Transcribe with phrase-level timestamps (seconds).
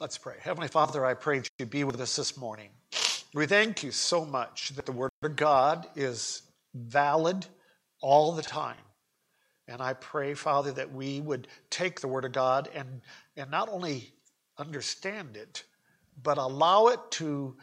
[0.00, 0.36] Let's pray.
[0.40, 2.70] Heavenly Father, I pray that you be with us this morning.
[3.34, 6.40] We thank you so much that the Word of God is
[6.72, 7.44] valid
[8.00, 8.78] all the time.
[9.68, 13.02] And I pray, Father, that we would take the Word of God and,
[13.36, 14.10] and not only
[14.56, 15.64] understand it,
[16.22, 17.54] but allow it to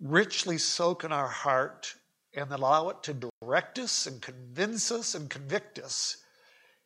[0.00, 1.94] richly soak in our heart
[2.34, 6.16] and allow it to direct us and convince us and convict us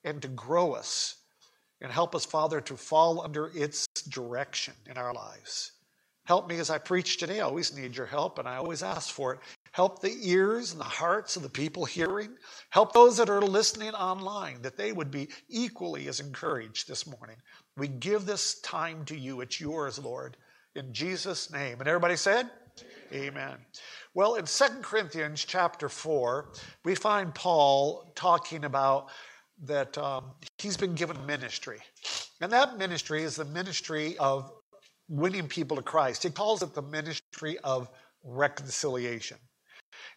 [0.04, 1.19] and to grow us
[1.80, 5.72] and help us, Father, to fall under its direction in our lives.
[6.24, 7.40] Help me as I preach today.
[7.40, 9.40] I always need your help, and I always ask for it.
[9.72, 12.30] Help the ears and the hearts of the people hearing.
[12.70, 17.36] Help those that are listening online that they would be equally as encouraged this morning.
[17.76, 19.40] We give this time to you.
[19.40, 20.36] It's yours, Lord.
[20.74, 21.80] In Jesus' name.
[21.80, 22.50] And everybody said,
[23.12, 23.28] Amen.
[23.28, 23.56] Amen.
[24.14, 26.52] Well, in 2 Corinthians chapter 4,
[26.84, 29.08] we find Paul talking about
[29.64, 30.24] that um,
[30.58, 31.78] he's been given ministry.
[32.40, 34.50] And that ministry is the ministry of
[35.08, 36.22] winning people to Christ.
[36.22, 37.90] He calls it the ministry of
[38.24, 39.38] reconciliation.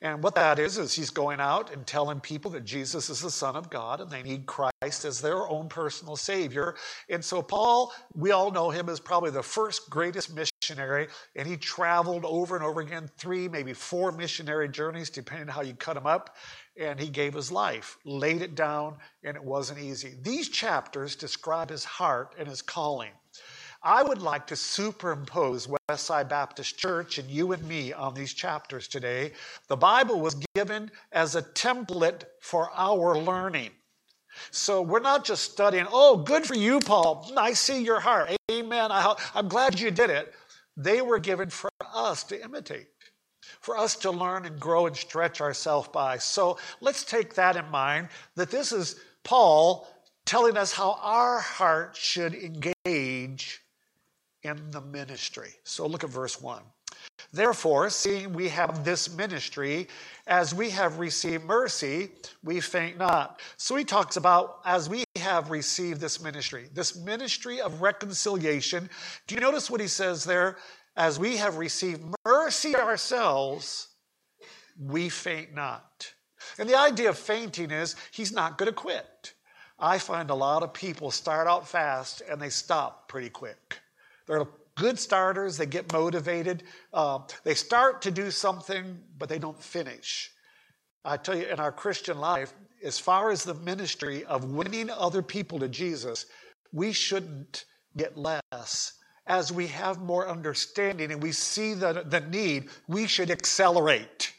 [0.02, 3.31] And what that is, is he's going out and telling people that Jesus is the
[3.31, 6.75] Son of God and they need Christ as their own personal Savior.
[7.09, 11.55] And so, Paul, we all know him as probably the first greatest missionary, and he
[11.55, 15.94] traveled over and over again, three, maybe four missionary journeys, depending on how you cut
[15.94, 16.35] them up.
[16.75, 20.16] And he gave his life, laid it down, and it wasn't easy.
[20.21, 23.11] These chapters describe his heart and his calling.
[23.83, 28.88] I would like to superimpose Westside Baptist Church and you and me on these chapters
[28.88, 29.33] today.
[29.67, 33.71] The Bible was given as a template for our learning.
[34.51, 37.29] So we're not just studying, oh, good for you, Paul.
[37.35, 38.31] I see your heart.
[38.49, 38.91] Amen.
[38.91, 40.33] I, am glad you did it.
[40.77, 42.88] They were given for us to imitate,
[43.61, 46.17] for us to learn and grow and stretch ourselves by.
[46.17, 49.88] So let's take that in mind that this is Paul
[50.25, 53.61] telling us how our heart should engage
[54.44, 55.50] in the ministry.
[55.63, 56.61] So look at verse 1.
[57.31, 59.88] Therefore, seeing we have this ministry,
[60.28, 62.11] as we have received mercy,
[62.44, 63.41] we faint not.
[63.57, 68.90] So he talks about as we have received this ministry, this ministry of reconciliation.
[69.25, 70.57] Do you notice what he says there?
[70.95, 73.87] As we have received mercy ourselves,
[74.79, 76.13] we faint not.
[76.59, 79.33] And the idea of fainting is he's not going to quit.
[79.79, 83.79] I find a lot of people start out fast and they stop pretty quick.
[84.27, 84.45] They're
[84.75, 86.63] good starters, they get motivated.
[86.93, 90.31] Uh, they start to do something, but they don't finish.
[91.05, 95.21] I tell you, in our Christian life, as far as the ministry of winning other
[95.21, 96.25] people to Jesus,
[96.71, 97.65] we shouldn't
[97.97, 98.93] get less.
[99.25, 104.34] As we have more understanding and we see the, the need, we should accelerate.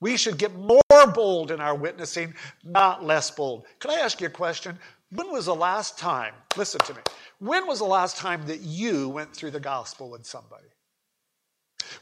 [0.00, 0.80] We should get more
[1.14, 2.34] bold in our witnessing,
[2.64, 3.66] not less bold.
[3.78, 4.78] Can I ask you a question?
[5.10, 7.00] When was the last time, listen to me,
[7.38, 10.66] when was the last time that you went through the gospel with somebody?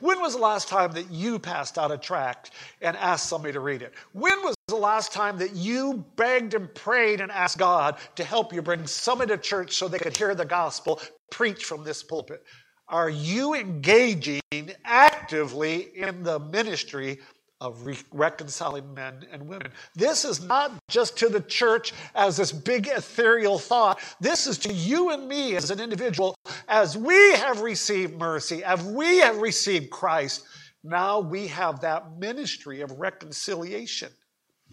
[0.00, 2.50] When was the last time that you passed out a tract
[2.83, 3.94] and asked somebody to read it?
[4.12, 8.53] When was the last time that you begged and prayed and asked God to help
[8.53, 11.00] you bring somebody to church so they could hear the gospel
[11.31, 12.43] preached from this pulpit?
[12.88, 14.41] Are you engaging
[14.84, 17.21] actively in the ministry
[17.60, 19.72] of re- reconciling men and women.
[19.94, 23.98] This is not just to the church as this big ethereal thought.
[24.21, 26.34] This is to you and me as an individual.
[26.69, 30.44] As we have received mercy, as we have received Christ,
[30.84, 34.10] now we have that ministry of reconciliation.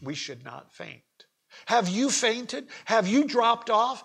[0.03, 1.01] We should not faint.
[1.67, 2.67] Have you fainted?
[2.85, 4.03] Have you dropped off?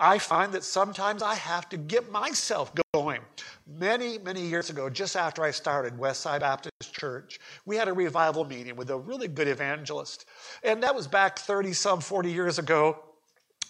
[0.00, 3.20] I find that sometimes I have to get myself going.
[3.66, 8.44] Many, many years ago, just after I started Westside Baptist Church, we had a revival
[8.44, 10.26] meeting with a really good evangelist.
[10.62, 13.04] And that was back 30 some 40 years ago,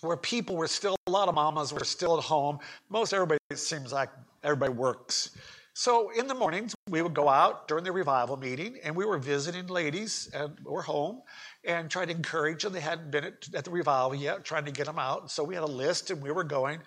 [0.03, 2.59] where people were still, a lot of mamas were still at home.
[2.91, 4.11] Most everybody, it seems like
[4.45, 5.31] everybody works.
[5.73, 9.17] So in the mornings, we would go out during the revival meeting and we were
[9.17, 11.23] visiting ladies and we're home
[11.69, 12.73] and tried to encourage them.
[12.73, 15.31] They hadn't been at, at the revival yet, trying to get them out.
[15.31, 16.81] So we had a list and we were going.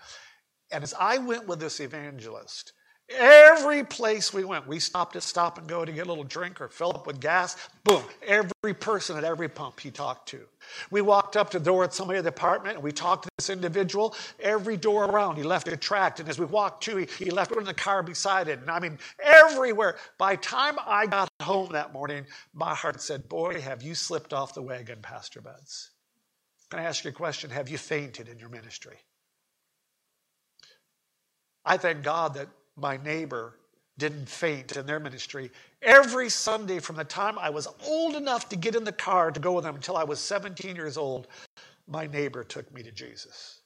[0.72, 2.74] And as I went with this evangelist,
[3.18, 6.62] Every place we went, we stopped at stop and go to get a little drink
[6.62, 7.58] or fill up with gas.
[7.84, 10.42] Boom, every person at every pump he talked to.
[10.92, 13.30] We walked up to the door at somebody at the apartment and we talked to
[13.38, 14.16] this individual.
[14.40, 16.20] Every door around, he left a tract.
[16.20, 18.60] And as we walked to, he, he left it in the car beside it.
[18.60, 19.98] And I mean, everywhere.
[20.18, 24.54] By time I got home that morning, my heart said, Boy, have you slipped off
[24.54, 25.90] the wagon, Pastor Betts.
[26.70, 27.50] Can I ask you a question?
[27.50, 28.98] Have you fainted in your ministry?
[31.66, 33.58] I thank God that my neighbor
[33.98, 35.52] didn't faint in their ministry.
[35.82, 39.40] Every Sunday from the time I was old enough to get in the car to
[39.40, 41.28] go with them until I was 17 years old,
[41.88, 43.62] my neighbor took me to Jesus.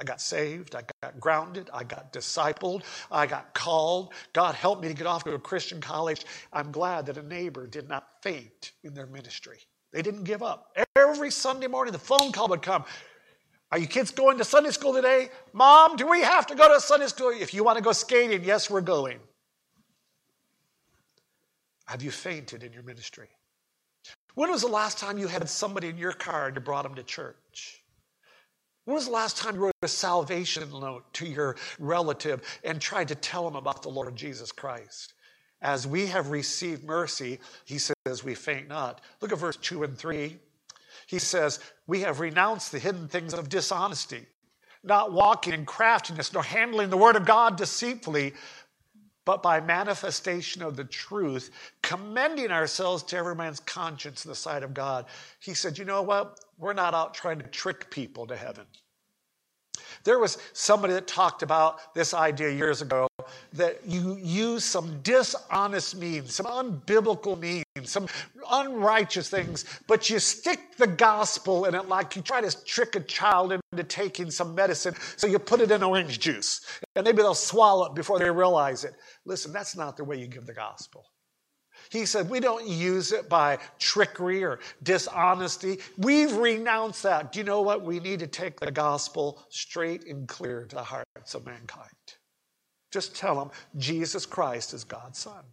[0.00, 0.74] I got saved.
[0.74, 1.68] I got grounded.
[1.74, 2.84] I got discipled.
[3.12, 4.14] I got called.
[4.32, 6.24] God helped me to get off to a Christian college.
[6.54, 9.58] I'm glad that a neighbor did not faint in their ministry.
[9.92, 10.74] They didn't give up.
[10.96, 12.84] Every Sunday morning, the phone call would come.
[13.72, 15.28] Are you kids going to Sunday school today?
[15.52, 17.30] Mom, do we have to go to Sunday school?
[17.30, 19.18] If you want to go skating, yes, we're going.
[21.86, 23.28] Have you fainted in your ministry?
[24.34, 26.94] When was the last time you had somebody in your car and you brought them
[26.96, 27.82] to church?
[28.84, 33.08] When was the last time you wrote a salvation note to your relative and tried
[33.08, 35.14] to tell them about the Lord Jesus Christ?
[35.62, 39.02] As we have received mercy, he says, we faint not.
[39.20, 40.38] Look at verse 2 and 3.
[41.10, 41.58] He says,
[41.88, 44.26] We have renounced the hidden things of dishonesty,
[44.84, 48.32] not walking in craftiness, nor handling the word of God deceitfully,
[49.24, 51.50] but by manifestation of the truth,
[51.82, 55.06] commending ourselves to every man's conscience in the sight of God.
[55.40, 56.38] He said, You know what?
[56.58, 58.66] We're not out trying to trick people to heaven.
[60.04, 63.08] There was somebody that talked about this idea years ago
[63.52, 68.06] that you use some dishonest means, some unbiblical means, some
[68.50, 73.00] unrighteous things, but you stick the gospel in it like you try to trick a
[73.00, 74.94] child into taking some medicine.
[75.16, 76.60] So you put it in orange juice,
[76.94, 78.94] and maybe they'll swallow it before they realize it.
[79.24, 81.04] Listen, that's not the way you give the gospel.
[81.90, 85.78] He said, We don't use it by trickery or dishonesty.
[85.96, 87.32] We've renounced that.
[87.32, 87.82] Do you know what?
[87.82, 91.88] We need to take the gospel straight and clear to the hearts of mankind.
[92.90, 95.44] Just tell them Jesus Christ is God's Son.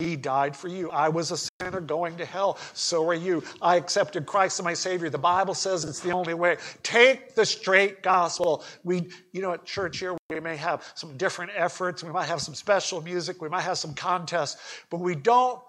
[0.00, 0.90] He died for you.
[0.90, 2.58] I was a sinner going to hell.
[2.72, 3.44] So are you.
[3.62, 5.08] I accepted Christ as my Savior.
[5.08, 6.56] The Bible says it's the only way.
[6.82, 8.64] Take the straight gospel.
[8.82, 12.02] We, you know, at church here, we may have some different efforts.
[12.02, 13.40] We might have some special music.
[13.40, 14.60] We might have some contests,
[14.90, 15.60] but we don't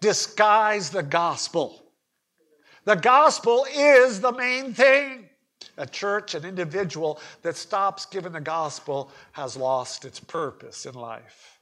[0.00, 1.82] disguise the gospel.
[2.84, 5.28] The gospel is the main thing.
[5.76, 11.58] A church, an individual that stops giving the gospel has lost its purpose in life.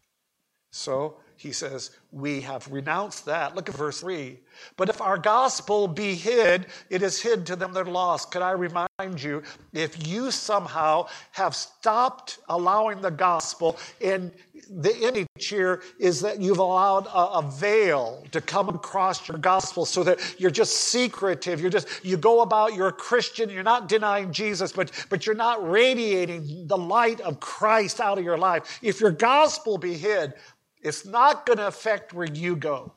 [0.73, 3.57] So he says, We have renounced that.
[3.57, 4.39] Look at verse 3.
[4.77, 8.31] But if our gospel be hid, it is hid to them that are lost.
[8.31, 9.43] Could I remind you,
[9.73, 14.33] if you somehow have stopped allowing the gospel, and
[14.69, 19.87] the image here is that you've allowed a, a veil to come across your gospel
[19.87, 21.59] so that you're just secretive.
[21.59, 25.35] You're just, you go about, you're a Christian, you're not denying Jesus, but, but you're
[25.35, 28.79] not radiating the light of Christ out of your life.
[28.83, 30.35] If your gospel be hid,
[30.83, 32.93] it's not going to affect where you go.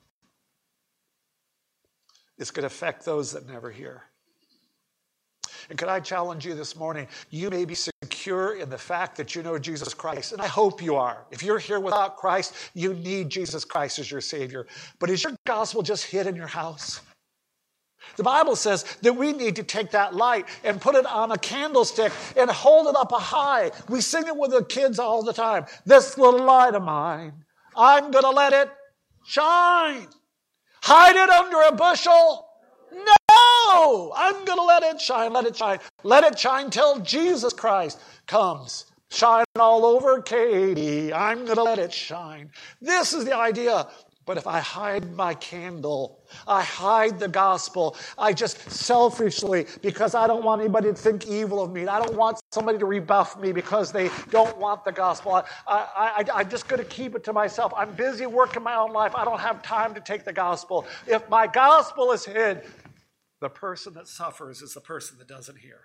[2.37, 4.03] It's going to affect those that never hear.
[5.69, 7.07] And could I challenge you this morning?
[7.29, 10.81] You may be secure in the fact that you know Jesus Christ, and I hope
[10.81, 11.25] you are.
[11.31, 14.67] If you're here without Christ, you need Jesus Christ as your Savior.
[14.99, 17.01] But is your gospel just hid in your house?
[18.17, 21.37] The Bible says that we need to take that light and put it on a
[21.37, 23.71] candlestick and hold it up high.
[23.87, 25.65] We sing it with the kids all the time.
[25.85, 27.42] This little light of mine
[27.75, 28.69] I'm going to let it
[29.25, 30.07] shine.
[30.81, 32.47] Hide it under a bushel?
[32.91, 34.13] No!
[34.15, 35.79] I'm going to let it shine, let it shine.
[36.03, 38.85] Let it shine till Jesus Christ comes.
[39.09, 41.13] Shine all over Katy.
[41.13, 42.51] I'm going to let it shine.
[42.81, 43.87] This is the idea.
[44.25, 50.27] But if I hide my candle, I hide the gospel, I just selfishly, because I
[50.27, 53.51] don't want anybody to think evil of me, I don't want somebody to rebuff me
[53.51, 55.33] because they don't want the gospel.
[55.33, 57.73] I, I, I, am just going to keep it to myself.
[57.75, 59.13] I'm busy working my own life.
[59.13, 60.85] I don't have time to take the gospel.
[61.05, 62.63] If my gospel is hid,
[63.41, 65.81] the person that suffers is the person that doesn't hear.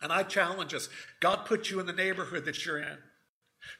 [0.00, 0.88] And I challenge us
[1.20, 2.98] God put you in the neighborhood that you're in.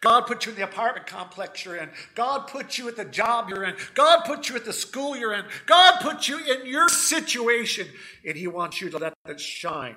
[0.00, 1.90] God put you in the apartment complex you're in.
[2.14, 3.74] God put you at the job you're in.
[3.94, 5.44] God put you at the school you're in.
[5.66, 7.86] God put you in your situation,
[8.26, 9.96] and He wants you to let that shine.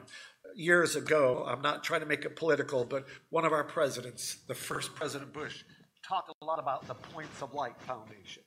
[0.56, 4.56] Years ago, I'm not trying to make it political, but one of our presidents, the
[4.56, 5.64] first President Bush,
[6.04, 8.44] talked a lot about the Points of Light Foundation.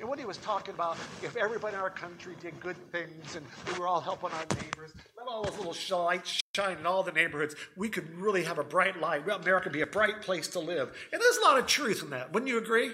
[0.00, 3.46] And what he was talking about, if everybody in our country did good things and
[3.68, 7.12] we were all helping our neighbors, let all those little lights shine in all the
[7.12, 9.26] neighborhoods, we could really have a bright light.
[9.26, 10.94] America be a bright place to live.
[11.10, 12.32] And there's a lot of truth in that.
[12.32, 12.90] Wouldn't you agree?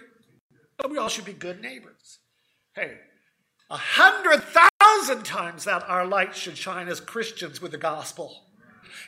[0.76, 2.20] But we all should be good neighbors.
[2.74, 2.98] Hey,
[3.68, 8.47] a hundred thousand times that our light should shine as Christians with the gospel.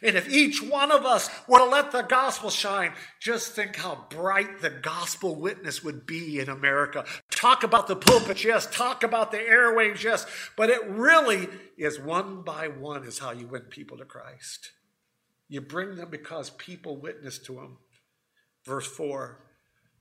[0.02, 4.06] And if each one of us were to let the gospel shine, just think how
[4.10, 7.04] bright the gospel witness would be in America.
[7.30, 8.66] Talk about the pulpit, yes.
[8.70, 10.26] Talk about the airwaves, yes.
[10.56, 14.70] But it really is one by one is how you win people to Christ.
[15.48, 17.78] You bring them because people witness to them.
[18.64, 19.49] Verse 4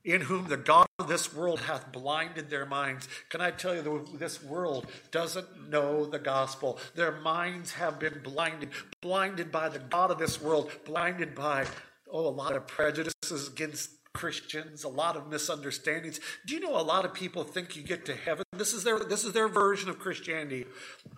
[0.04, 3.08] in whom the God of this world hath blinded their minds.
[3.28, 6.78] Can I tell you, this world doesn't know the gospel.
[6.94, 11.66] Their minds have been blinded, blinded by the God of this world, blinded by,
[12.10, 16.18] oh, a lot of prejudices against Christians, a lot of misunderstandings.
[16.46, 18.44] Do you know a lot of people think you get to heaven?
[18.52, 20.66] This is their, this is their version of Christianity.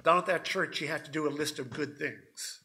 [0.05, 2.62] Down at that church, you have to do a list of good things.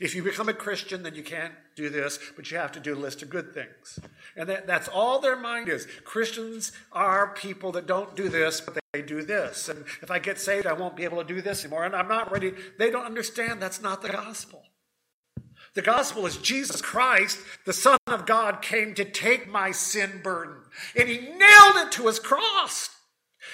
[0.00, 2.94] If you become a Christian, then you can't do this, but you have to do
[2.94, 3.98] a list of good things.
[4.36, 5.86] And that, that's all their mind is.
[6.04, 9.68] Christians are people that don't do this, but they do this.
[9.68, 11.84] And if I get saved, I won't be able to do this anymore.
[11.84, 12.54] And I'm not ready.
[12.78, 14.62] They don't understand that's not the gospel.
[15.74, 20.56] The gospel is Jesus Christ, the Son of God, came to take my sin burden,
[20.96, 22.90] and he nailed it to his cross.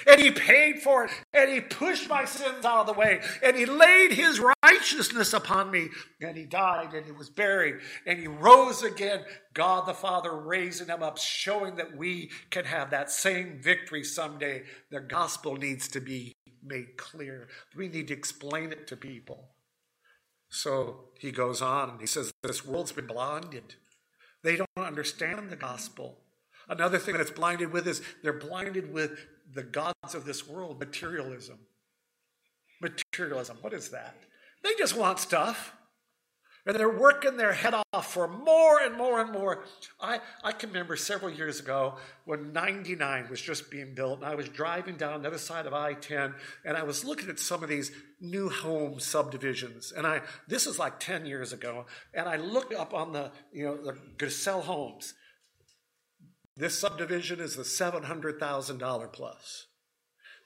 [0.06, 3.56] And he paid for it, and he pushed my sins out of the way, and
[3.56, 5.88] he laid his righteousness upon me,
[6.20, 9.24] and he died, and he was buried, and he rose again.
[9.52, 14.64] God the Father raising him up, showing that we can have that same victory someday.
[14.90, 17.48] The gospel needs to be made clear.
[17.76, 19.50] We need to explain it to people.
[20.48, 23.74] So he goes on and he says, This world's been blinded.
[24.42, 26.20] They don't understand the gospel.
[26.68, 29.18] Another thing that's blinded with is they're blinded with
[29.52, 31.58] the gods of this world, materialism.
[32.80, 34.16] Materialism, what is that?
[34.62, 35.72] They just want stuff.
[36.66, 39.64] And they're working their head off for more and more and more.
[40.00, 44.34] I, I can remember several years ago when 99 was just being built, and I
[44.34, 46.34] was driving down the other side of I 10,
[46.64, 49.92] and I was looking at some of these new home subdivisions.
[49.92, 51.84] And I this is like 10 years ago,
[52.14, 55.12] and I looked up on the, you know, the Grisel homes.
[56.56, 59.66] This subdivision is the $700,000 plus.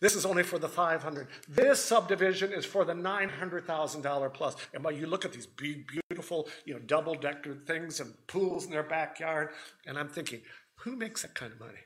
[0.00, 1.26] This is only for the 500.
[1.48, 4.56] This subdivision is for the $900,000 plus.
[4.72, 8.64] And when you look at these big, beautiful, you know, double decker things and pools
[8.64, 9.50] in their backyard,
[9.86, 10.40] and I'm thinking,
[10.76, 11.80] who makes that kind of money?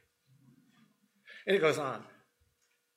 [1.46, 2.04] And he goes on,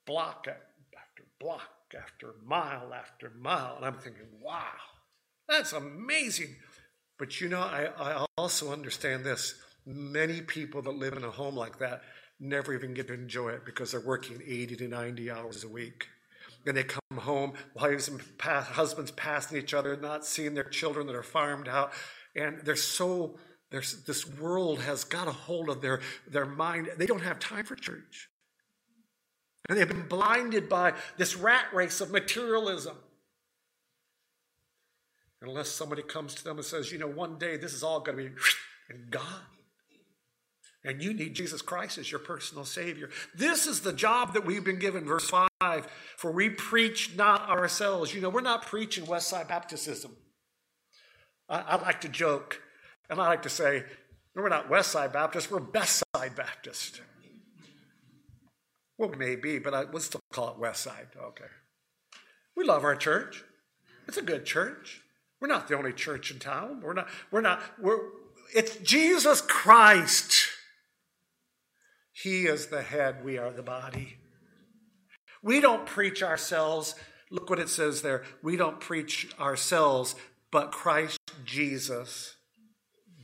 [0.05, 3.75] block after block after mile after mile.
[3.77, 4.73] And I'm thinking, wow,
[5.47, 6.57] that's amazing.
[7.17, 9.55] But you know, I, I also understand this.
[9.85, 12.01] Many people that live in a home like that
[12.39, 16.07] never even get to enjoy it because they're working 80 to 90 hours a week.
[16.65, 21.15] And they come home, wives and husbands passing each other, not seeing their children that
[21.15, 21.93] are farmed out.
[22.35, 23.37] And they're so,
[23.69, 26.89] there's, this world has got a hold of their, their mind.
[26.97, 28.29] They don't have time for church.
[29.69, 32.97] And they've been blinded by this rat race of materialism.
[35.41, 38.17] Unless somebody comes to them and says, you know, one day this is all going
[38.17, 38.35] to be
[38.89, 39.54] and gone
[40.85, 43.09] and you need Jesus Christ as your personal Savior.
[43.33, 45.49] This is the job that we've been given, verse 5
[46.17, 48.13] for we preach not ourselves.
[48.13, 50.15] You know, we're not preaching Westside Baptism.
[51.49, 52.61] I, I like to joke,
[53.09, 53.83] and I like to say,
[54.35, 57.01] no, we're not Westside Baptist, we're Best Side Baptist.
[58.97, 61.17] Well, we may be, but I would still call it Westside.
[61.21, 61.45] Okay.
[62.55, 63.43] We love our church.
[64.07, 65.01] It's a good church.
[65.41, 66.81] We're not the only church in town.
[66.81, 67.99] We're not, we're not, we're,
[68.53, 70.44] it's Jesus Christ
[72.15, 74.15] he is the head, we are the body.
[75.43, 76.95] We don't preach ourselves.
[77.29, 78.23] Look what it says there.
[78.41, 80.15] We don't preach ourselves,
[80.49, 82.37] but Christ Jesus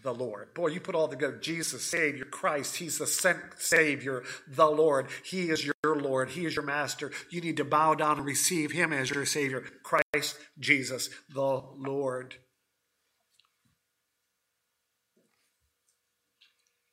[0.03, 0.53] the Lord.
[0.53, 2.75] Boy, you put all together Jesus, Savior, Christ.
[2.75, 5.07] He's the sent Savior, the Lord.
[5.24, 6.31] He is your Lord.
[6.31, 7.12] He is your Master.
[7.29, 9.63] You need to bow down and receive Him as your Savior.
[9.83, 12.36] Christ Jesus, the Lord.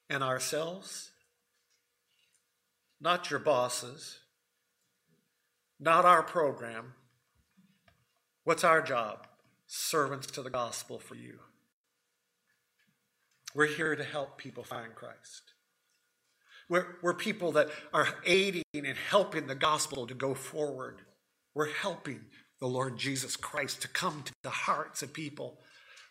[0.09, 1.11] And ourselves?
[3.01, 4.19] Not your bosses,
[5.79, 6.95] not our program.
[8.45, 9.27] What's our job?
[9.67, 11.39] Servants to the gospel for you.
[13.55, 15.53] We're here to help people find Christ.
[16.69, 21.03] We're, we're people that are aiding and helping the gospel to go forward.
[21.55, 22.21] We're helping
[22.61, 25.61] the Lord Jesus Christ to come to the hearts of people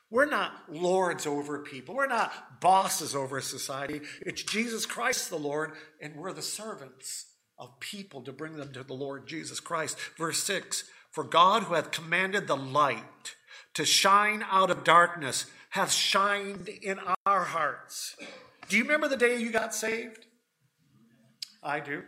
[0.09, 1.95] we're not lords over people.
[1.95, 4.01] We're not bosses over society.
[4.21, 7.25] It's Jesus Christ the Lord, and we're the servants
[7.59, 9.97] of people to bring them to the Lord Jesus Christ.
[10.17, 13.35] Verse 6 For God, who hath commanded the light
[13.73, 18.15] to shine out of darkness, hath shined in our hearts.
[18.69, 20.25] Do you remember the day you got saved?
[21.61, 22.03] I do.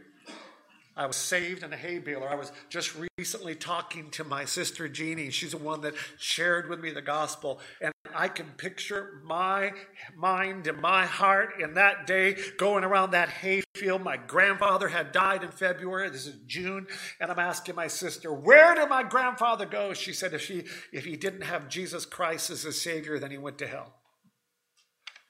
[1.00, 2.27] I was saved in a hay baler.
[2.27, 5.29] I was just recently talking to my sister Jeannie.
[5.29, 7.62] She's the one that shared with me the gospel.
[7.82, 9.72] And I can picture my
[10.18, 14.03] mind and my heart in that day going around that hay field.
[14.03, 16.10] My grandfather had died in February.
[16.10, 16.86] This is June.
[17.22, 19.94] And I'm asking my sister, where did my grandfather go?
[19.94, 23.38] She said if he, if he didn't have Jesus Christ as his Savior, then he
[23.38, 23.99] went to hell.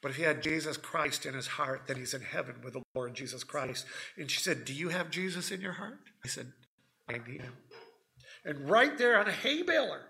[0.02, 2.84] But if he had Jesus Christ in his heart, then he's in heaven with the
[2.96, 3.86] Lord Jesus Christ.
[4.18, 6.00] And she said, Do you have Jesus in your heart?
[6.24, 6.52] I said,
[7.08, 7.54] I need him.
[8.46, 10.04] And right there on a hay baler,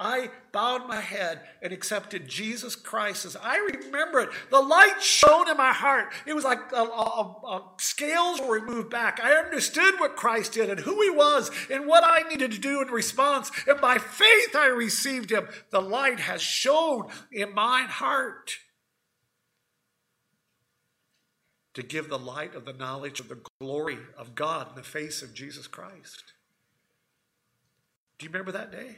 [0.00, 4.28] I bowed my head and accepted Jesus Christ as I remember it.
[4.50, 6.12] The light shone in my heart.
[6.24, 9.18] It was like a, a, a, scales were removed back.
[9.20, 12.80] I understood what Christ did and who he was and what I needed to do
[12.80, 13.50] in response.
[13.66, 15.48] And by faith, I received him.
[15.70, 18.56] The light has shone in my heart
[21.78, 25.22] to give the light of the knowledge of the glory of God in the face
[25.22, 26.24] of Jesus Christ.
[28.18, 28.96] Do you remember that day?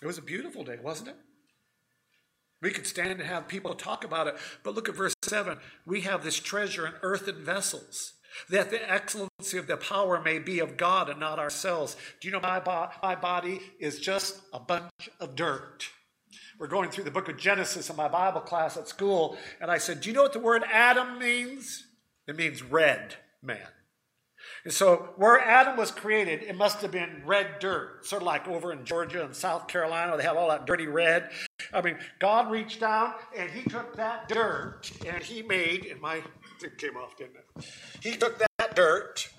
[0.00, 1.16] It was a beautiful day, wasn't it?
[2.62, 5.58] We could stand and have people talk about it, but look at verse 7.
[5.84, 8.12] We have this treasure in earthen vessels,
[8.48, 11.96] that the excellency of the power may be of God and not ourselves.
[12.20, 15.88] Do you know my, bo- my body is just a bunch of dirt?
[16.60, 19.78] We're going through the book of Genesis in my Bible class at school, and I
[19.78, 21.86] said, Do you know what the word Adam means?
[22.28, 23.66] It means red man.
[24.64, 28.46] And so, where Adam was created, it must have been red dirt, sort of like
[28.46, 31.30] over in Georgia and South Carolina, they have all that dirty red.
[31.72, 36.22] I mean, God reached down and He took that dirt and He made, and my
[36.60, 37.64] thing came off, didn't it?
[38.02, 39.30] He took that dirt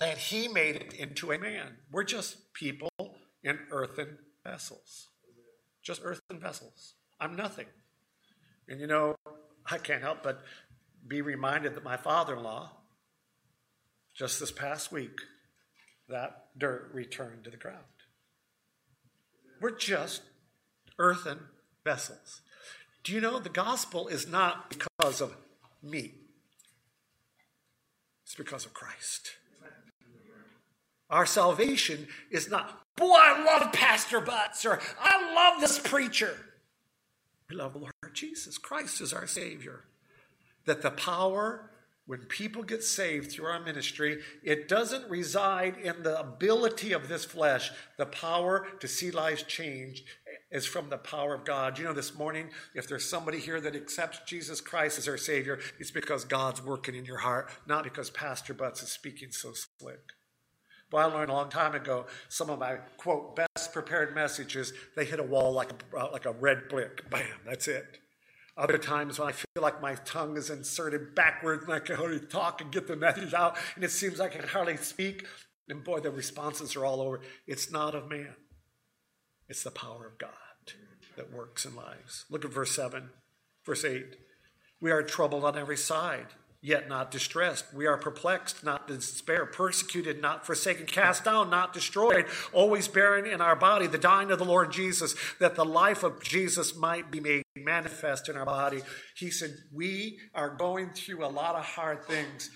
[0.00, 1.76] and He made it into a man.
[1.92, 2.90] We're just people
[3.44, 5.10] in earthen vessels,
[5.90, 6.94] just earthen vessels.
[7.18, 7.66] I'm nothing.
[8.68, 9.16] And you know,
[9.68, 10.40] I can't help but
[11.08, 12.70] be reminded that my father in law,
[14.14, 15.18] just this past week,
[16.08, 17.78] that dirt returned to the ground.
[19.60, 20.22] We're just
[20.96, 21.40] earthen
[21.82, 22.40] vessels.
[23.02, 25.36] Do you know the gospel is not because of
[25.82, 26.12] me?
[28.24, 29.32] It's because of Christ.
[31.08, 36.36] Our salvation is not, boy, I love Pastor Butts or I love this preacher.
[37.48, 38.58] We love the Lord Jesus.
[38.58, 39.84] Christ is our Savior.
[40.66, 41.70] That the power
[42.10, 47.24] when people get saved through our ministry, it doesn't reside in the ability of this
[47.24, 47.70] flesh.
[47.98, 50.04] The power to see lives change
[50.50, 51.78] is from the power of God.
[51.78, 55.60] You know, this morning, if there's somebody here that accepts Jesus Christ as their Savior,
[55.78, 60.00] it's because God's working in your heart, not because Pastor Butts is speaking so slick.
[60.92, 65.04] Well, I learned a long time ago some of my quote best prepared messages they
[65.04, 67.08] hit a wall like a, uh, like a red brick.
[67.10, 67.98] Bam, that's it.
[68.56, 72.20] Other times when I feel like my tongue is inserted backwards and I can hardly
[72.20, 75.26] talk and get the message out, and it seems I can hardly speak,
[75.68, 77.20] and boy, the responses are all over.
[77.46, 78.34] It's not of man,
[79.48, 80.30] it's the power of God
[81.16, 82.26] that works in lives.
[82.28, 83.10] Look at verse 7,
[83.64, 84.16] verse 8.
[84.80, 86.26] We are troubled on every side
[86.62, 87.72] yet not distressed.
[87.72, 93.40] We are perplexed, not despair, persecuted, not forsaken, cast down, not destroyed, always bearing in
[93.40, 97.20] our body the dying of the Lord Jesus, that the life of Jesus might be
[97.20, 98.82] made manifest in our body.
[99.16, 102.50] He said, We are going through a lot of hard things,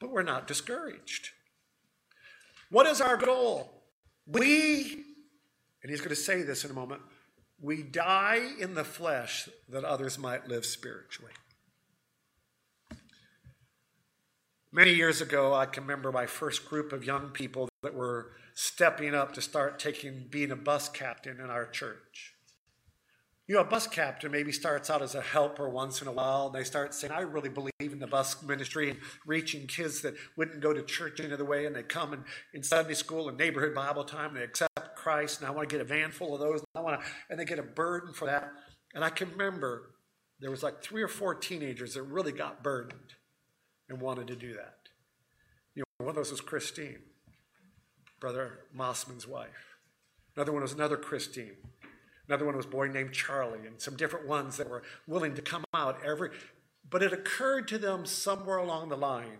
[0.00, 1.30] but we're not discouraged.
[2.70, 3.82] What is our goal?
[4.26, 5.04] We,
[5.82, 7.02] and he's going to say this in a moment,
[7.60, 11.32] we die in the flesh that others might live spiritually.
[14.74, 19.14] Many years ago, I can remember my first group of young people that were stepping
[19.14, 22.34] up to start taking being a bus captain in our church.
[23.46, 26.46] You know, a bus captain maybe starts out as a helper once in a while,
[26.46, 30.14] and they start saying, I really believe in the bus ministry and reaching kids that
[30.36, 33.38] wouldn't go to church any other way, and they come and in Sunday school and
[33.38, 36.34] neighborhood Bible time, and they accept Christ, and I want to get a van full
[36.34, 38.50] of those, and I want to, and they get a burden for that.
[38.92, 39.90] And I can remember
[40.40, 43.14] there was like three or four teenagers that really got burdened
[43.88, 44.78] and wanted to do that.
[45.74, 47.00] You know, one of those was Christine,
[48.20, 49.76] Brother Mossman's wife.
[50.36, 51.56] Another one was another Christine.
[52.26, 55.42] Another one was a boy named Charlie, and some different ones that were willing to
[55.42, 56.30] come out every.
[56.88, 59.38] But it occurred to them somewhere along the line,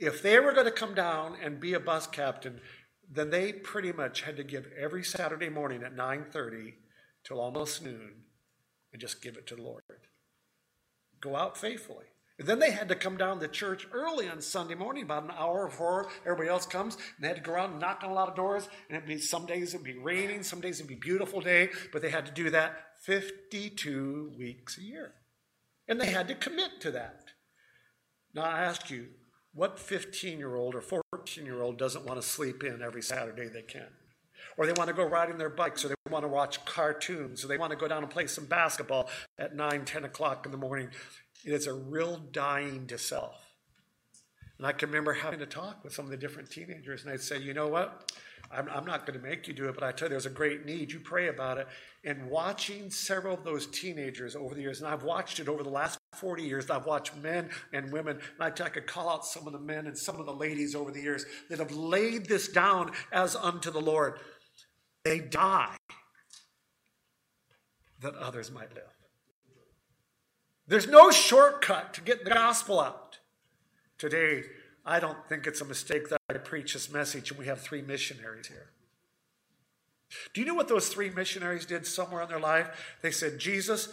[0.00, 2.60] if they were going to come down and be a bus captain,
[3.08, 6.74] then they pretty much had to give every Saturday morning at 9:30
[7.22, 8.24] till almost noon,
[8.92, 9.82] and just give it to the Lord.
[11.20, 12.06] Go out faithfully.
[12.40, 15.30] And then they had to come down to church early on Sunday morning, about an
[15.36, 18.14] hour before everybody else comes, and they had to go around and knock on a
[18.14, 18.66] lot of doors.
[18.88, 22.00] And it'd be some days it'd be raining, some days it'd be beautiful day, but
[22.00, 25.12] they had to do that 52 weeks a year.
[25.86, 27.24] And they had to commit to that.
[28.32, 29.08] Now I ask you,
[29.52, 33.48] what 15 year old or 14 year old doesn't want to sleep in every Saturday
[33.48, 33.88] they can?
[34.56, 37.48] Or they want to go riding their bikes, or they want to watch cartoons, or
[37.48, 40.58] they want to go down and play some basketball at 9, 10 o'clock in the
[40.58, 40.88] morning.
[41.44, 43.36] It is a real dying to self.
[44.58, 47.22] And I can remember having to talk with some of the different teenagers, and I'd
[47.22, 48.12] say, you know what?
[48.52, 50.30] I'm, I'm not going to make you do it, but I tell you, there's a
[50.30, 50.92] great need.
[50.92, 51.68] You pray about it.
[52.04, 55.70] And watching several of those teenagers over the years, and I've watched it over the
[55.70, 59.46] last 40 years, I've watched men and women, and I, I could call out some
[59.46, 62.48] of the men and some of the ladies over the years that have laid this
[62.48, 64.18] down as unto the Lord.
[65.04, 65.76] They die
[68.00, 68.99] that others might live.
[70.70, 73.18] There's no shortcut to get the gospel out.
[73.98, 74.44] Today,
[74.86, 77.82] I don't think it's a mistake that I preach this message and we have three
[77.82, 78.70] missionaries here.
[80.32, 82.68] Do you know what those three missionaries did somewhere in their life?
[83.02, 83.88] They said, Jesus,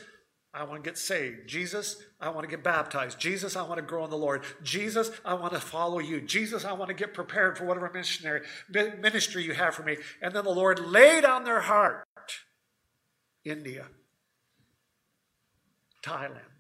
[0.53, 1.47] I want to get saved.
[1.47, 3.19] Jesus, I want to get baptized.
[3.19, 4.43] Jesus, I want to grow in the Lord.
[4.61, 6.21] Jesus, I want to follow you.
[6.21, 9.97] Jesus, I want to get prepared for whatever missionary ministry you have for me.
[10.21, 12.05] And then the Lord laid on their heart
[13.43, 13.87] India,
[16.03, 16.56] Thailand,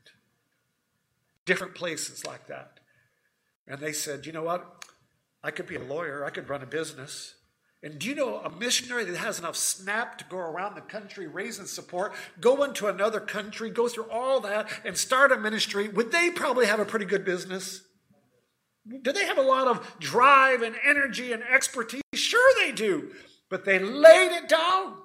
[1.47, 2.79] different places like that.
[3.65, 4.85] And they said, you know what?
[5.43, 7.33] I could be a lawyer, I could run a business.
[7.83, 11.27] And do you know a missionary that has enough snap to go around the country
[11.27, 15.87] raising support, go into another country, go through all that, and start a ministry?
[15.87, 17.83] Would they probably have a pretty good business?
[19.03, 22.01] Do they have a lot of drive and energy and expertise?
[22.15, 23.11] Sure, they do.
[23.49, 24.95] But they laid it down.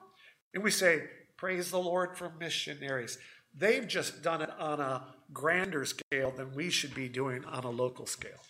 [0.54, 1.02] And we say,
[1.36, 3.18] Praise the Lord for missionaries.
[3.52, 7.70] They've just done it on a grander scale than we should be doing on a
[7.70, 8.40] local scale.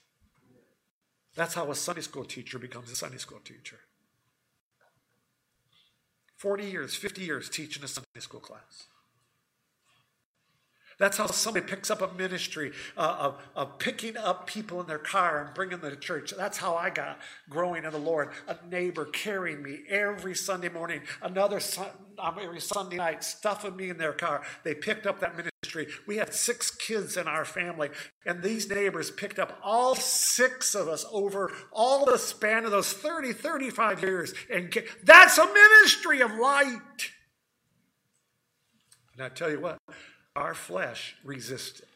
[1.35, 3.79] That's how a Sunday school teacher becomes a Sunday school teacher.
[6.37, 8.89] 40 years, 50 years teaching a Sunday school class.
[10.99, 14.99] That's how somebody picks up a ministry uh, of, of picking up people in their
[14.99, 16.33] car and bringing them to church.
[16.37, 17.19] That's how I got
[17.49, 18.31] growing in the Lord.
[18.47, 21.61] A neighbor carrying me every Sunday morning, another
[22.19, 24.43] um, every Sunday night, stuffing me in their car.
[24.65, 25.52] They picked up that ministry.
[26.07, 27.91] We had six kids in our family,
[28.27, 32.93] and these neighbors picked up all six of us over all the span of those
[32.93, 34.35] 30, 35 years.
[34.53, 37.11] And that's a ministry of light.
[39.15, 39.79] And I tell you what,
[40.35, 41.87] our flesh resisted.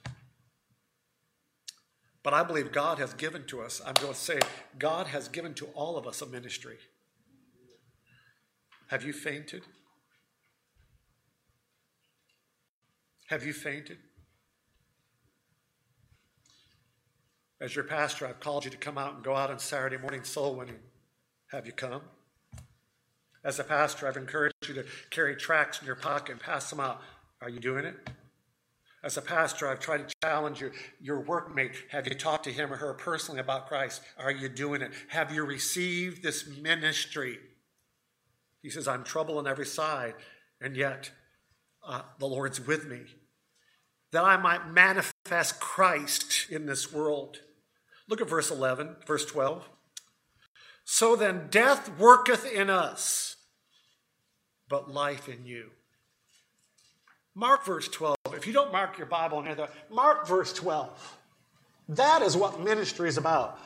[2.22, 4.40] But I believe God has given to us, I'm going to say,
[4.78, 6.76] God has given to all of us a ministry.
[8.88, 9.62] Have you fainted?
[13.26, 13.98] Have you fainted?
[17.60, 20.22] As your pastor, I've called you to come out and go out on Saturday morning
[20.22, 20.78] soul winning.
[21.50, 22.02] Have you come?
[23.44, 26.80] As a pastor, I've encouraged you to carry tracts in your pocket and pass them
[26.80, 27.00] out.
[27.40, 27.94] Are you doing it?
[29.02, 31.74] As a pastor, I've tried to challenge you, your workmate.
[31.90, 34.02] Have you talked to him or her personally about Christ?
[34.18, 34.90] Are you doing it?
[35.08, 37.38] Have you received this ministry?
[38.62, 40.14] He says, I'm trouble on every side,
[40.60, 41.10] and yet
[41.86, 43.02] uh, the Lord's with me,
[44.12, 47.38] that I might manifest Christ in this world.
[48.08, 49.68] Look at verse 11, verse 12.
[50.84, 53.36] So then, death worketh in us,
[54.68, 55.70] but life in you.
[57.34, 58.16] Mark verse 12.
[58.32, 61.18] If you don't mark your Bible near the mark verse 12.
[61.90, 63.60] That is what ministry is about.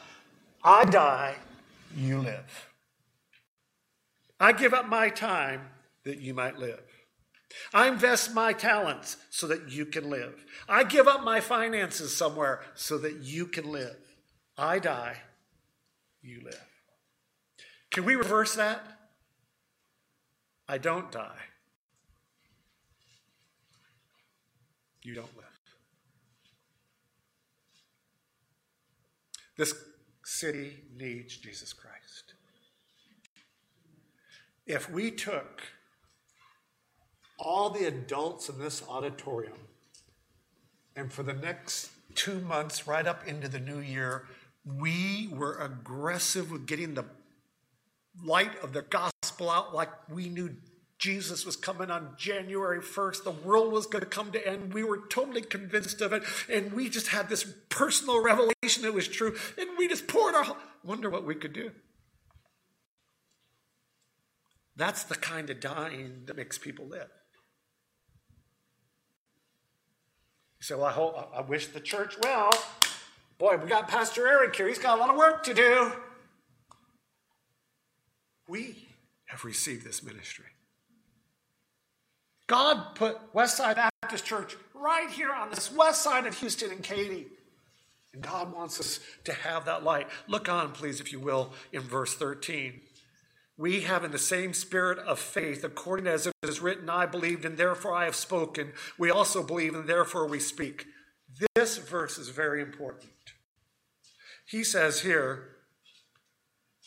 [0.62, 1.36] I die,
[1.96, 2.68] you live.
[4.38, 5.68] I give up my time
[6.04, 6.82] that you might live.
[7.72, 10.44] I invest my talents so that you can live.
[10.68, 13.96] I give up my finances somewhere so that you can live.
[14.56, 15.16] I die,
[16.22, 16.66] you live.
[17.90, 18.82] Can we reverse that?
[20.68, 21.42] I don't die.
[25.02, 25.46] You don't live.
[29.56, 29.74] This
[30.24, 32.34] city needs Jesus Christ.
[34.66, 35.62] If we took
[37.40, 39.58] all the adults in this auditorium,
[40.94, 44.26] and for the next two months, right up into the new year,
[44.64, 47.04] we were aggressive with getting the
[48.22, 50.54] light of the gospel out like we knew
[50.98, 53.24] Jesus was coming on January 1st.
[53.24, 54.74] The world was going to come to end.
[54.74, 56.22] We were totally convinced of it.
[56.52, 59.34] And we just had this personal revelation that was true.
[59.56, 61.70] And we just poured our wonder what we could do.
[64.76, 67.08] That's the kind of dying that makes people live.
[70.60, 72.50] You say, well, I, hope, I wish the church well.
[73.38, 74.68] Boy, we got Pastor Eric here.
[74.68, 75.92] He's got a lot of work to do.
[78.46, 78.88] We
[79.26, 80.44] have received this ministry.
[82.46, 87.28] God put Westside Baptist Church right here on this west side of Houston and Katy.
[88.12, 90.08] And God wants us to have that light.
[90.26, 92.80] Look on, please, if you will, in verse 13.
[93.60, 97.44] We have in the same spirit of faith, according as it is written, I believed
[97.44, 98.72] and therefore I have spoken.
[98.96, 100.86] We also believe and therefore we speak.
[101.54, 103.12] This verse is very important.
[104.46, 105.56] he says here,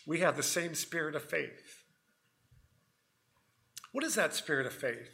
[0.07, 1.83] we have the same spirit of faith.
[3.91, 5.11] What is that spirit of faith?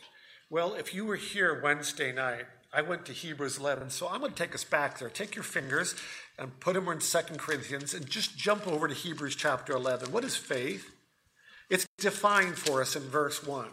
[0.50, 4.32] Well, if you were here Wednesday night, I went to Hebrews 11, so I'm going
[4.32, 5.10] to take us back there.
[5.10, 5.94] Take your fingers
[6.38, 10.14] and put them in 2 Corinthians and just jump over to Hebrews chapter 11.
[10.14, 10.96] What is faith?
[11.70, 13.68] It's defined for us in verse 1.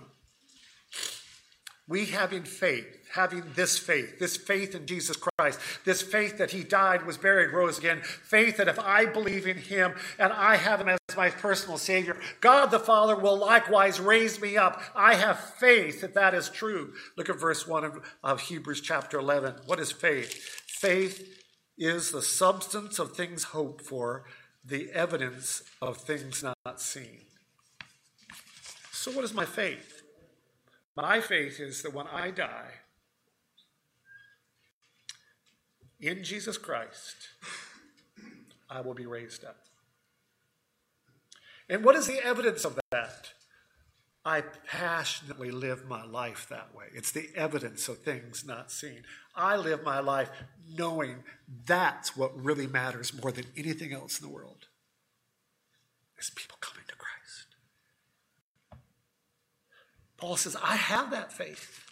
[1.88, 6.64] We having faith, having this faith, this faith in Jesus Christ, this faith that he
[6.64, 10.80] died, was buried, rose again, faith that if I believe in him and I have
[10.80, 14.82] him as my personal Savior, God the Father will likewise raise me up.
[14.96, 16.92] I have faith that that is true.
[17.16, 19.54] Look at verse 1 of, of Hebrews chapter 11.
[19.66, 20.34] What is faith?
[20.66, 21.24] Faith
[21.78, 24.24] is the substance of things hoped for,
[24.64, 27.25] the evidence of things not seen.
[29.06, 30.02] So, what is my faith?
[30.96, 32.72] My faith is that when I die
[36.00, 37.14] in Jesus Christ,
[38.68, 39.58] I will be raised up.
[41.68, 43.30] And what is the evidence of that?
[44.24, 46.86] I passionately live my life that way.
[46.92, 49.04] It's the evidence of things not seen.
[49.36, 50.30] I live my life
[50.76, 51.22] knowing
[51.64, 54.66] that's what really matters more than anything else in the world.
[56.18, 56.96] Is people coming to
[60.18, 61.82] Paul says, I have that faith.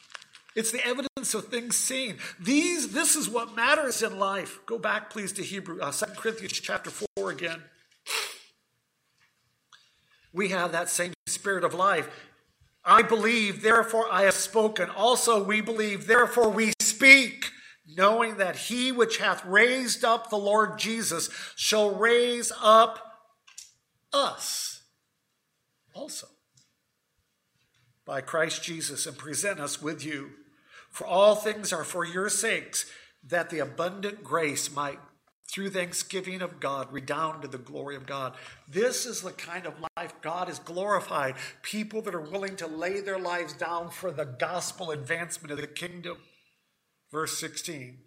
[0.54, 2.18] It's the evidence of things seen.
[2.38, 4.60] These, this is what matters in life.
[4.66, 7.62] Go back, please, to Hebrew, uh, 2 Corinthians chapter 4 again.
[10.32, 12.08] We have that same spirit of life.
[12.84, 14.90] I believe, therefore I have spoken.
[14.90, 17.50] Also we believe, therefore we speak,
[17.96, 22.98] knowing that he which hath raised up the Lord Jesus shall raise up
[24.12, 24.82] us
[25.94, 26.28] also
[28.06, 30.30] by Christ Jesus and present us with you.
[30.90, 32.86] For all things are for your sakes,
[33.26, 34.98] that the abundant grace might,
[35.50, 38.34] through thanksgiving of God, redound to the glory of God.
[38.68, 41.34] This is the kind of life God is glorified.
[41.62, 45.66] People that are willing to lay their lives down for the gospel advancement of the
[45.66, 46.18] kingdom.
[47.10, 47.98] Verse 16,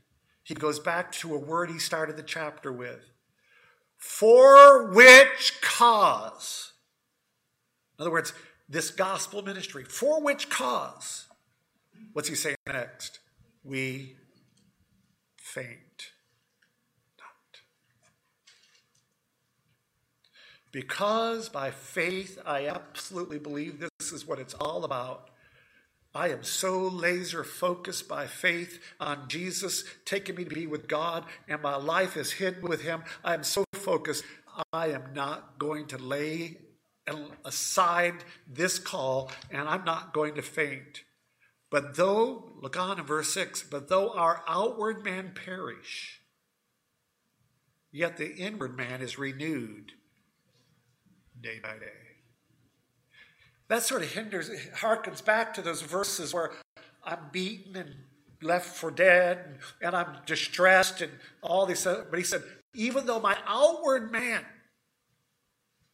[0.43, 3.05] he goes back to a word he started the chapter with.
[3.97, 6.73] For which cause?
[7.97, 8.33] In other words,
[8.69, 9.83] this gospel ministry.
[9.83, 11.25] For which cause?
[12.13, 13.19] What's he saying next?
[13.63, 14.15] We
[15.37, 16.11] faint
[17.19, 17.61] not.
[20.71, 25.29] Because by faith I absolutely believe this is what it's all about.
[26.13, 31.25] I am so laser focused by faith on Jesus taking me to be with God,
[31.47, 33.03] and my life is hidden with Him.
[33.23, 34.23] I am so focused,
[34.73, 36.57] I am not going to lay
[37.45, 41.03] aside this call, and I'm not going to faint.
[41.69, 46.21] But though, look on in verse 6, but though our outward man perish,
[47.91, 49.93] yet the inward man is renewed
[51.41, 51.91] day by day.
[53.67, 56.51] That sort of hinders, harkens back to those verses where
[57.03, 57.93] I'm beaten and
[58.41, 61.83] left for dead and, and I'm distressed and all these.
[61.83, 62.43] But he said,
[62.73, 64.45] even though my outward man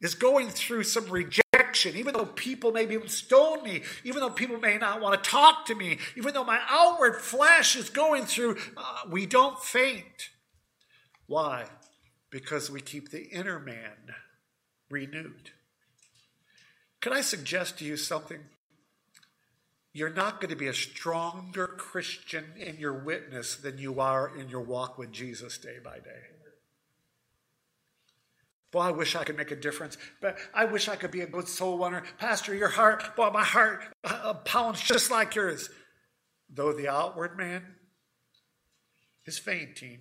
[0.00, 4.58] is going through some rejection, even though people may even stone me, even though people
[4.58, 8.56] may not want to talk to me, even though my outward flesh is going through,
[8.76, 10.30] uh, we don't faint.
[11.26, 11.64] Why?
[12.30, 14.14] Because we keep the inner man
[14.90, 15.50] renewed.
[17.00, 18.40] Can I suggest to you something?
[19.92, 24.48] You're not going to be a stronger Christian in your witness than you are in
[24.48, 26.33] your walk with Jesus day by day.
[28.74, 29.96] Boy, I wish I could make a difference.
[30.20, 32.02] But I wish I could be a good soul winner.
[32.18, 35.70] Pastor, your heart, boy, my heart uh, pounds just like yours.
[36.52, 37.62] Though the outward man
[39.26, 40.00] is fainting,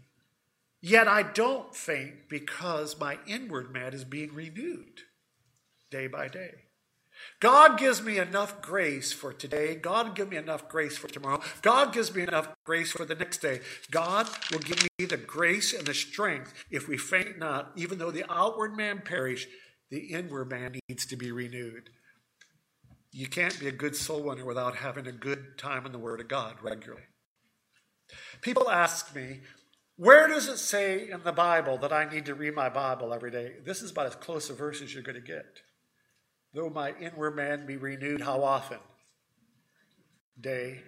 [0.81, 5.01] yet I don't faint because my inward man is being renewed
[5.91, 6.55] day by day.
[7.39, 9.75] God gives me enough grace for today.
[9.75, 11.41] God give me enough grace for tomorrow.
[11.62, 13.62] God gives me enough grace for the next day.
[13.91, 18.12] God will give me the grace and the strength if we faint not, even though
[18.12, 19.47] the outward man perish,
[19.91, 21.89] the inward man needs to be renewed.
[23.12, 26.19] You can't be a good soul winner without having a good time in the Word
[26.19, 27.03] of God regularly.
[28.41, 29.41] People ask me,
[29.95, 33.29] where does it say in the Bible that I need to read my Bible every
[33.29, 33.53] day?
[33.63, 35.62] This is about as close a verse as you're going to get.
[36.53, 38.77] Though my inward man be renewed, how often?
[40.39, 40.81] Day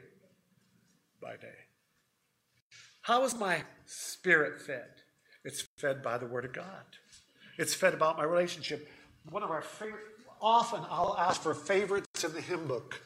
[1.22, 1.48] by day.
[3.02, 4.90] How is my spirit fed?
[5.44, 6.84] It's fed by the Word of God.
[7.58, 8.88] It's fed about my relationship.
[9.30, 10.04] One of our favorite,
[10.42, 13.02] often I'll ask for favorites in the hymn book,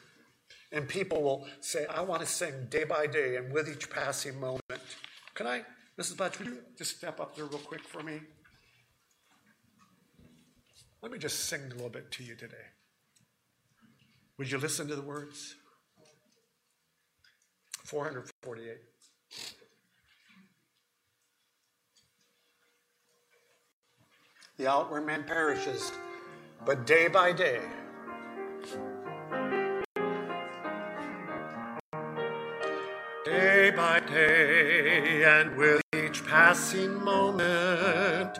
[0.72, 4.38] and people will say, I want to sing day by day and with each passing
[4.38, 4.62] moment.
[5.34, 5.62] Can I,
[5.98, 6.44] Mrs.
[6.44, 8.20] You just step up there real quick for me?
[11.02, 12.56] Let me just sing a little bit to you today.
[14.36, 15.54] Would you listen to the words?
[17.84, 18.76] 448.
[24.58, 25.90] The outward man perishes,
[26.66, 27.62] but day by day,
[33.24, 38.38] day by day, and with each passing moment,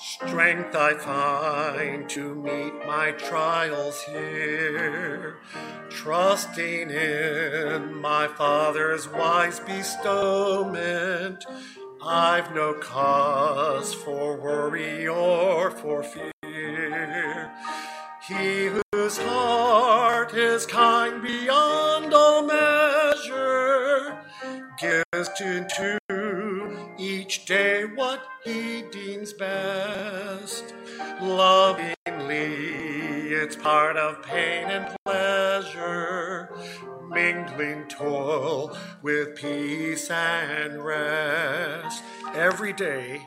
[0.00, 5.36] strength I find to meet my trials here.
[5.90, 11.44] Trusting in my Father's wise bestowment,
[12.02, 17.52] I've no cause for worry or for fear.
[18.26, 24.16] He whose heart is kind beyond all measure
[24.78, 25.98] gives to,
[26.98, 28.82] each day what he
[29.40, 30.74] best.
[31.22, 31.96] Lovingly,
[33.32, 36.54] it's part of pain and pleasure,
[37.08, 42.04] mingling toil with peace and rest.
[42.34, 43.22] Every day,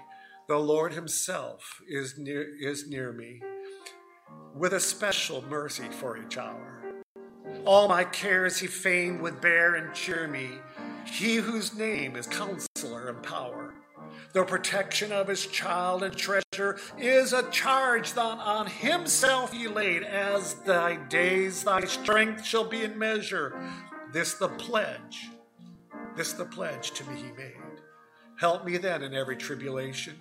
[0.48, 3.42] the Lord Himself is near, is near me
[4.56, 6.84] with a special mercy for each hour.
[7.66, 10.50] All my cares He fain would bear and cheer me,
[11.06, 13.74] He whose name is Counselor and Power.
[14.34, 20.04] The protection of his child and treasure is a charge that on himself he laid.
[20.04, 23.56] As thy days, thy strength shall be in measure.
[24.12, 25.30] This the pledge,
[26.16, 27.58] this the pledge to me he made.
[28.40, 30.16] Help me then in every tribulation.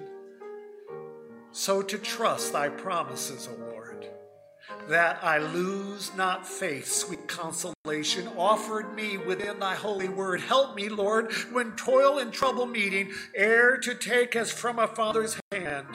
[1.51, 3.72] So to trust thy promises, O Lord,
[4.89, 10.41] that I lose not faith, sweet consolation offered me within thy holy word.
[10.41, 15.39] Help me, Lord, when toil and trouble meeting, ere to take as from a father's
[15.51, 15.87] hand,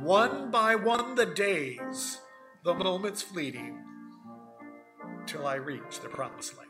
[0.00, 2.18] one by one the days,
[2.64, 3.78] the moments fleeting,
[5.26, 6.68] till I reach the promised land.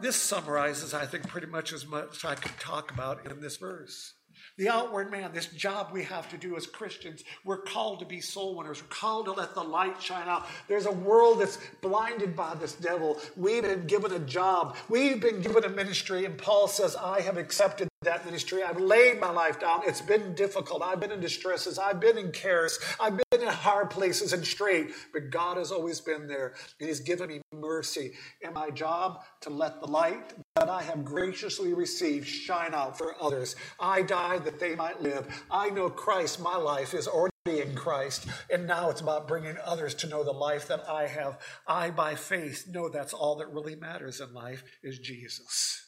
[0.00, 3.56] This summarizes, I think, pretty much as much as I could talk about in this
[3.56, 4.12] verse.
[4.58, 8.20] The outward man, this job we have to do as Christians, we're called to be
[8.20, 8.82] soul winners.
[8.82, 10.46] We're called to let the light shine out.
[10.68, 13.18] There's a world that's blinded by this devil.
[13.36, 17.36] We've been given a job, we've been given a ministry, and Paul says, I have
[17.36, 18.62] accepted that ministry.
[18.62, 19.82] I've laid my life down.
[19.84, 20.82] It's been difficult.
[20.82, 21.78] I've been in distresses.
[21.78, 22.78] I've been in cares.
[23.00, 27.00] I've been in hard places and straight, but God has always been there, and He's
[27.00, 28.12] given me mercy.
[28.42, 33.14] And my job to let the light that I have graciously received shine out for
[33.20, 33.56] others.
[33.80, 35.26] I died that they might live.
[35.50, 36.40] I know Christ.
[36.40, 40.32] My life is already in Christ, and now it's about bringing others to know the
[40.32, 41.38] life that I have.
[41.66, 45.86] I, by faith, know that's all that really matters in life is Jesus.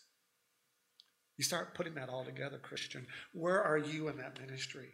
[1.36, 3.06] You start putting that all together, Christian.
[3.32, 4.88] Where are you in that ministry?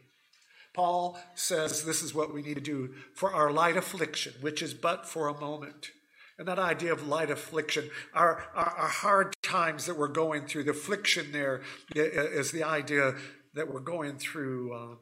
[0.74, 4.74] Paul says this is what we need to do for our light affliction, which is
[4.74, 5.92] but for a moment.
[6.37, 10.64] And that idea of light affliction, our, our, our hard times that we're going through,
[10.64, 11.62] the affliction there
[11.94, 13.14] is the idea
[13.54, 14.98] that we're going through um,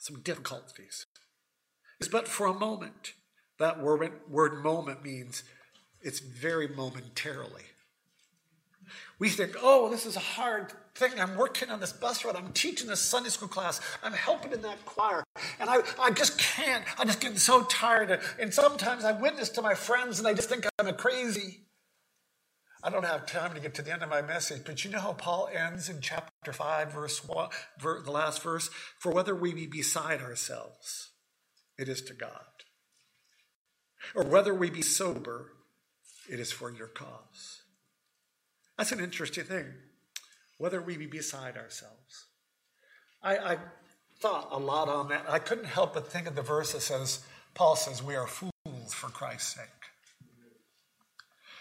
[0.00, 1.06] some difficulties.
[2.00, 3.12] It's but for a moment.
[3.58, 5.44] That word, word moment means
[6.02, 7.62] it's very momentarily.
[9.18, 11.20] We think, oh, this is a hard thing.
[11.20, 12.36] I'm working on this bus route.
[12.36, 13.80] I'm teaching this Sunday school class.
[14.02, 15.22] I'm helping in that choir.
[15.60, 16.84] And I, I just can't.
[16.98, 18.20] I'm just getting so tired.
[18.40, 21.66] And sometimes I witness to my friends and they just think I'm a crazy.
[22.82, 25.00] I don't have time to get to the end of my message, but you know
[25.00, 27.48] how Paul ends in chapter 5, verse 1,
[27.82, 28.70] the last verse?
[28.98, 31.10] For whether we be beside ourselves,
[31.78, 32.30] it is to God.
[34.14, 35.52] Or whether we be sober,
[36.30, 37.62] it is for your cause.
[38.78, 39.66] That's an interesting thing,
[40.58, 42.26] whether we be beside ourselves.
[43.22, 43.58] I, I
[44.20, 45.26] thought a lot on that.
[45.28, 47.20] I couldn't help but think of the verse that says,
[47.54, 48.52] Paul says, We are fools
[48.92, 49.66] for Christ's sake.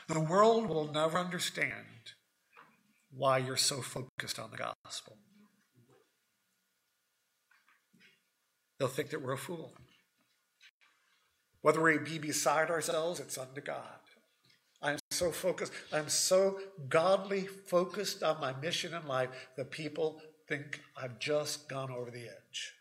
[0.08, 1.74] The world will never understand
[3.12, 5.18] why you're so focused on the gospel.
[8.78, 9.74] They'll think that we're a fool.
[11.62, 14.00] Whether we be beside ourselves, it's unto God.
[15.15, 15.71] So focused.
[15.93, 21.89] I'm so godly focused on my mission in life that people think I've just gone
[21.89, 22.73] over the edge.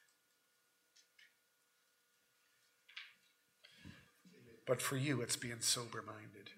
[4.66, 6.50] But for you, it's being sober minded.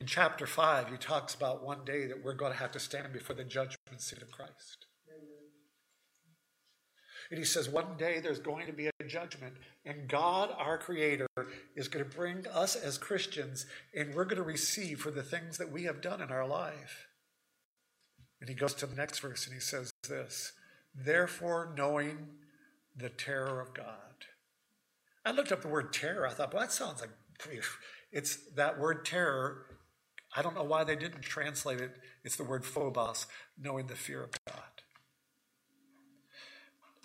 [0.00, 3.12] In chapter 5, he talks about one day that we're going to have to stand
[3.12, 4.86] before the judgment seat of Christ.
[7.30, 9.54] And he says, one day there's going to be a judgment,
[9.84, 11.28] and God, our Creator,
[11.74, 15.58] is going to bring us as Christians, and we're going to receive for the things
[15.58, 17.06] that we have done in our life.
[18.40, 20.52] And he goes to the next verse and he says this
[20.94, 22.28] Therefore, knowing
[22.96, 23.86] the terror of God.
[25.24, 26.26] I looked up the word terror.
[26.26, 27.10] I thought, well, that sounds like
[28.12, 29.66] it's that word terror.
[30.36, 31.96] I don't know why they didn't translate it.
[32.22, 33.26] It's the word phobos,
[33.58, 34.63] knowing the fear of God.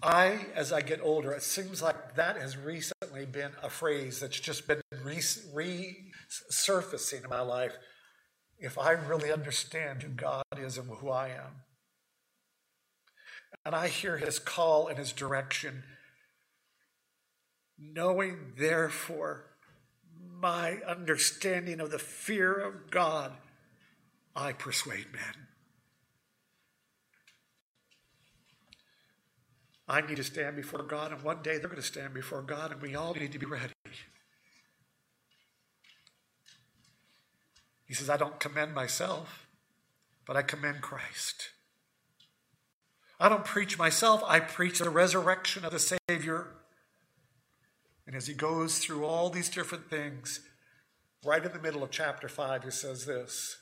[0.02, 4.40] I, as I get older, it seems like that has recently been a phrase that's
[4.40, 7.78] just been resurfacing in my life.
[8.58, 11.64] If I really understand who God is and who I am,
[13.66, 15.84] and I hear his call and his direction,
[17.78, 19.48] knowing therefore
[20.40, 23.34] my understanding of the fear of God,
[24.36, 25.49] I persuade men.
[29.90, 32.72] I need to stand before God, and one day they're going to stand before God,
[32.72, 33.74] and we all need to be ready.
[37.86, 39.48] He says, I don't commend myself,
[40.28, 41.50] but I commend Christ.
[43.20, 46.48] I don't preach myself, I preach the resurrection of the Savior.
[48.06, 50.42] And as he goes through all these different things,
[51.26, 53.58] right in the middle of chapter 5, he says this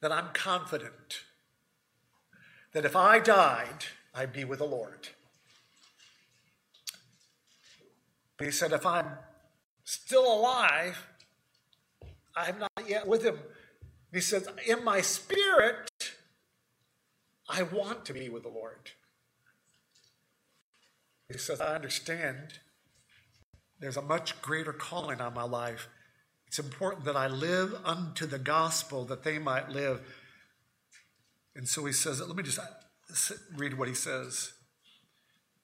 [0.00, 1.22] that I'm confident
[2.72, 5.08] that if I died, I'd be with the Lord.
[8.36, 9.06] But he said, if I'm
[9.84, 11.06] still alive,
[12.36, 13.38] I'm not yet with him.
[14.12, 15.90] He says, in my spirit,
[17.48, 18.90] I want to be with the Lord.
[21.30, 22.60] He says, I understand
[23.80, 25.88] there's a much greater calling on my life.
[26.46, 30.00] It's important that I live unto the gospel that they might live.
[31.56, 32.60] And so he says, let me just
[33.56, 34.52] read what he says.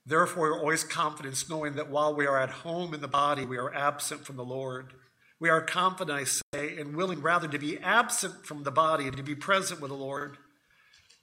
[0.07, 3.59] Therefore, we're always confident, knowing that while we are at home in the body, we
[3.59, 4.95] are absent from the Lord.
[5.39, 9.17] We are confident, I say, and willing rather to be absent from the body and
[9.17, 10.37] to be present with the Lord.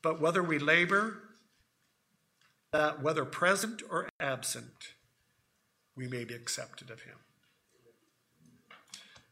[0.02, 1.22] But whether we labor,
[2.72, 4.94] that whether present or absent,
[5.96, 7.16] we may be accepted of Him.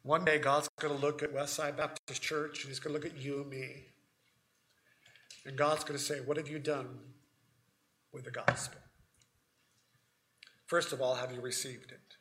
[0.03, 3.11] One day, God's going to look at Westside Baptist Church and He's going to look
[3.11, 3.85] at you and me.
[5.45, 6.99] And God's going to say, What have you done
[8.11, 8.79] with the gospel?
[10.65, 12.15] First of all, have you received it?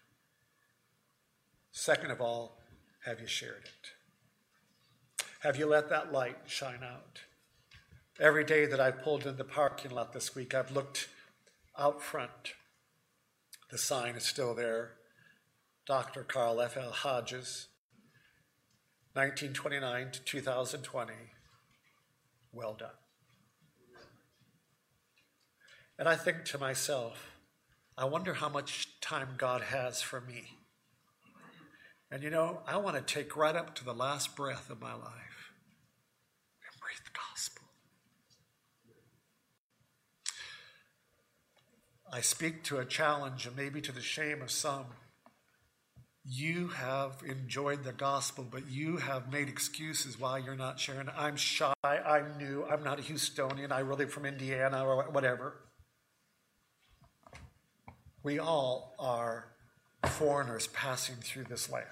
[1.71, 2.59] Second of all,
[3.05, 5.25] have you shared it?
[5.41, 7.21] Have you let that light shine out?
[8.21, 11.09] Every day that I've pulled in the parking lot this week, I've looked
[11.79, 12.55] out front.
[13.71, 14.93] The sign is still there.
[15.87, 16.23] Dr.
[16.23, 16.77] Carl F.
[16.77, 16.93] L.
[16.93, 17.69] Hodges,
[19.15, 21.13] 1929 to 2020.
[22.53, 22.91] Well done.
[25.99, 27.31] And I think to myself,
[27.97, 30.59] I wonder how much time God has for me.
[32.11, 34.93] And you know, I want to take right up to the last breath of my
[34.93, 35.51] life
[36.63, 37.63] and breathe the gospel.
[42.13, 44.87] I speak to a challenge and maybe to the shame of some.
[46.25, 51.09] You have enjoyed the gospel, but you have made excuses why you're not sharing.
[51.17, 55.64] I'm shy, I'm new, I'm not a Houstonian, I'm really from Indiana or whatever.
[58.25, 59.49] We all are
[60.07, 61.85] foreigners passing through this land,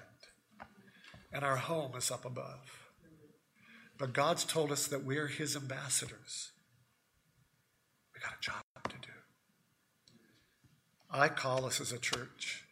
[1.31, 2.89] and our home is up above.
[3.99, 6.51] But God's told us that we are His ambassadors.
[8.15, 9.13] We got a job to do.
[11.11, 12.63] I call us as a church.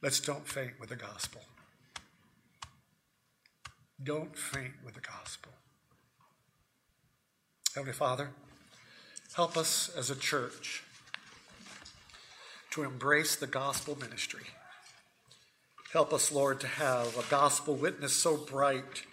[0.00, 1.40] Let's don't faint with the gospel.
[4.00, 5.50] Don't faint with the gospel.
[7.74, 8.30] Heavenly Father,
[9.34, 10.83] help us as a church
[12.74, 14.42] to embrace the gospel ministry.
[15.92, 19.04] Help us, Lord, to have a gospel witness so bright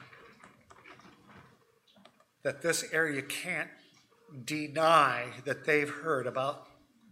[2.43, 3.69] that this area can't
[4.45, 6.65] deny that they've heard about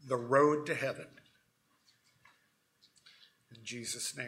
[0.07, 1.05] the road to heaven.
[3.55, 4.25] In Jesus' name.